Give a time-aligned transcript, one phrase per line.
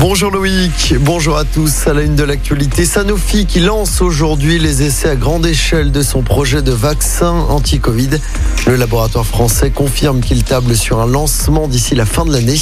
[0.00, 1.88] Bonjour Loïc, bonjour à tous.
[1.88, 6.02] À la une de l'actualité, Sanofi qui lance aujourd'hui les essais à grande échelle de
[6.02, 8.10] son projet de vaccin anti-Covid.
[8.68, 12.60] Le laboratoire français confirme qu'il table sur un lancement d'ici la fin de l'année.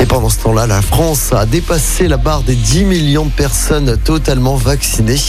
[0.00, 3.96] Et pendant ce temps-là, la France a dépassé la barre des 10 millions de personnes
[3.98, 5.20] totalement vaccinées.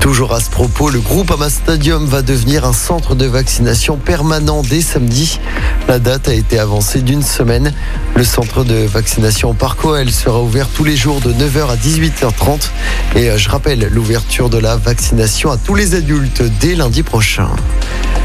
[0.00, 4.62] Toujours à ce propos, le groupe Ama Stadium va devenir un centre de vaccination permanent
[4.62, 5.38] dès samedi.
[5.86, 7.72] La date a été avancée d'une semaine.
[8.16, 12.70] Le centre de vaccination Parc OL sera ouvert tous les jours de 9h à 18h30.
[13.16, 17.48] Et euh, je rappelle l'ouverture de la vaccination à tous les adultes dès lundi prochain.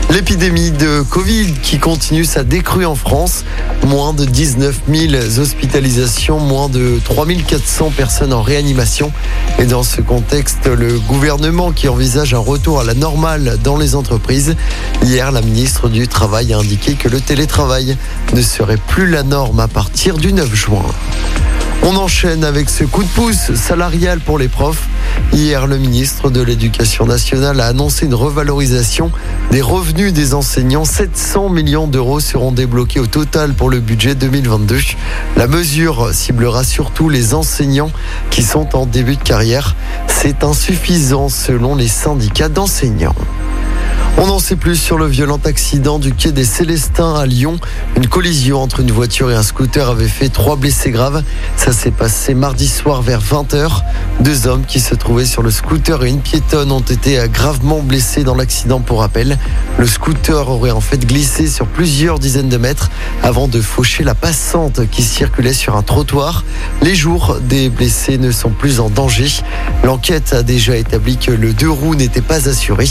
[0.10, 3.46] L'épidémie de Covid qui continue sa décrue en France.
[3.88, 9.12] Moins de 19 000 hospitalisations, moins de 3 400 personnes en réanimation.
[9.60, 13.96] Et dans ce contexte, le gouvernement qui envisage un retour à la normale dans les
[13.96, 14.56] entreprises.
[15.04, 17.98] Hier, la ministre du Travail a indiqué que le télétravail
[18.34, 20.86] ne serait plus la norme à partir du 9 juin.
[21.86, 24.88] On enchaîne avec ce coup de pouce salarial pour les profs.
[25.34, 29.12] Hier, le ministre de l'Éducation nationale a annoncé une revalorisation
[29.52, 30.86] des revenus des enseignants.
[30.86, 34.80] 700 millions d'euros seront débloqués au total pour le budget 2022.
[35.36, 37.92] La mesure ciblera surtout les enseignants
[38.30, 39.76] qui sont en début de carrière.
[40.08, 43.16] C'est insuffisant selon les syndicats d'enseignants.
[44.20, 47.58] On n'en sait plus sur le violent accident du quai des Célestins à Lyon.
[47.98, 51.24] Une collision entre une voiture et un scooter avait fait trois blessés graves.
[51.58, 53.82] Ça s'est passé mardi soir vers 20h.
[54.22, 58.24] Deux hommes qui se trouvaient sur le scooter et une piétonne ont été gravement blessés
[58.24, 59.38] dans l'accident pour rappel.
[59.80, 62.92] Le scooter aurait en fait glissé sur plusieurs dizaines de mètres
[63.24, 66.46] avant de faucher la passante qui circulait sur un trottoir.
[66.84, 69.28] Les jours des blessés ne sont plus en danger.
[69.84, 72.88] L'enquête a déjà établi que le deux roues n'était pas assuré.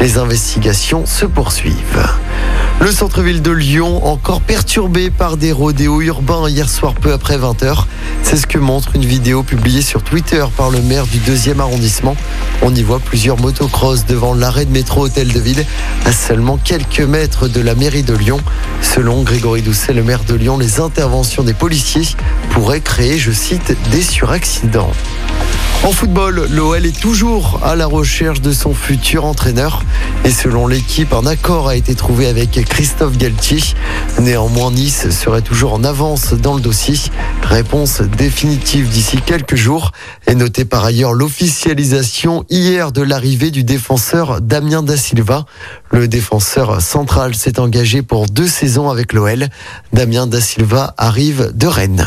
[0.00, 0.16] Les
[0.62, 2.06] se poursuivent.
[2.80, 7.84] Le centre-ville de Lyon, encore perturbé par des rodéos urbains hier soir peu après 20h.
[8.22, 12.14] C'est ce que montre une vidéo publiée sur Twitter par le maire du deuxième arrondissement.
[12.60, 15.64] On y voit plusieurs motocross devant l'arrêt de métro Hôtel de Ville,
[16.04, 18.38] à seulement quelques mètres de la mairie de Lyon.
[18.82, 22.06] Selon Grégory Doucet, le maire de Lyon, les interventions des policiers
[22.50, 24.92] pourraient créer, je cite, des suraccidents.
[25.82, 29.82] En football, l'OL est toujours à la recherche de son futur entraîneur.
[30.24, 33.60] Et selon l'équipe, un accord a été trouvé avec Christophe Galtier.
[34.20, 36.96] Néanmoins, Nice serait toujours en avance dans le dossier.
[37.42, 39.92] Réponse définitive d'ici quelques jours.
[40.26, 45.46] Et notez par ailleurs l'officialisation hier de l'arrivée du défenseur Damien Da Silva.
[45.90, 49.48] Le défenseur central s'est engagé pour deux saisons avec l'OL.
[49.94, 52.06] Damien Da Silva arrive de Rennes.